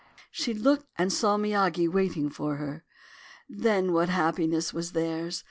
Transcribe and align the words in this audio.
She 0.31 0.55
looked 0.55 0.87
and 0.97 1.13
saw 1.13 1.37
Miyagi 1.37 1.87
waiting 1.87 2.31
for 2.31 2.55
her. 2.55 2.83
Then 3.47 3.93
what 3.93 4.09
happiness 4.09 4.73
was 4.73 4.93
theirs! 4.93 5.39